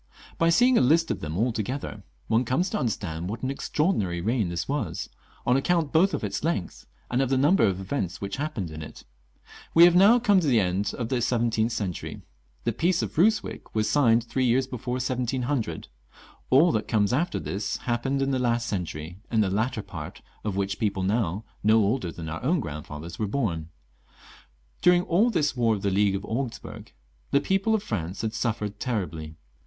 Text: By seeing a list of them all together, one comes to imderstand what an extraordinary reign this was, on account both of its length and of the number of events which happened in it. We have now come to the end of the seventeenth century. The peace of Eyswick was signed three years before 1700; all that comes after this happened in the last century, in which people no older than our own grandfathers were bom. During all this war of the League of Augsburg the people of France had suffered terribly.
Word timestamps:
By 0.39 0.49
seeing 0.49 0.79
a 0.79 0.81
list 0.81 1.11
of 1.11 1.19
them 1.19 1.37
all 1.37 1.51
together, 1.53 2.01
one 2.27 2.43
comes 2.43 2.71
to 2.71 2.77
imderstand 2.79 3.27
what 3.27 3.43
an 3.43 3.51
extraordinary 3.51 4.19
reign 4.19 4.49
this 4.49 4.67
was, 4.67 5.11
on 5.45 5.55
account 5.55 5.91
both 5.93 6.15
of 6.15 6.23
its 6.23 6.43
length 6.43 6.87
and 7.11 7.21
of 7.21 7.29
the 7.29 7.37
number 7.37 7.63
of 7.65 7.79
events 7.79 8.19
which 8.19 8.37
happened 8.37 8.71
in 8.71 8.81
it. 8.81 9.03
We 9.75 9.83
have 9.83 9.93
now 9.95 10.17
come 10.17 10.39
to 10.39 10.47
the 10.47 10.59
end 10.59 10.91
of 10.97 11.09
the 11.09 11.21
seventeenth 11.21 11.71
century. 11.71 12.23
The 12.63 12.71
peace 12.71 13.03
of 13.03 13.13
Eyswick 13.15 13.75
was 13.75 13.87
signed 13.91 14.23
three 14.23 14.43
years 14.45 14.65
before 14.65 14.93
1700; 14.95 15.87
all 16.49 16.71
that 16.71 16.87
comes 16.87 17.13
after 17.13 17.39
this 17.39 17.77
happened 17.77 18.23
in 18.23 18.31
the 18.31 18.39
last 18.39 18.65
century, 18.65 19.19
in 19.31 19.43
which 20.55 20.79
people 20.79 21.03
no 21.03 21.43
older 21.69 22.11
than 22.11 22.27
our 22.27 22.41
own 22.41 22.59
grandfathers 22.59 23.19
were 23.19 23.27
bom. 23.27 23.69
During 24.81 25.03
all 25.03 25.29
this 25.29 25.55
war 25.55 25.75
of 25.75 25.83
the 25.83 25.91
League 25.91 26.15
of 26.15 26.25
Augsburg 26.25 26.91
the 27.29 27.39
people 27.39 27.75
of 27.75 27.83
France 27.83 28.23
had 28.23 28.33
suffered 28.33 28.79
terribly. 28.79 29.35